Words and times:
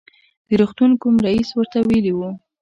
د 0.47 0.49
روغتون 0.59 0.91
کوم 1.01 1.15
رئیس 1.27 1.49
ورته 1.53 1.77
ویلي 1.89 2.13
و. 2.15 2.19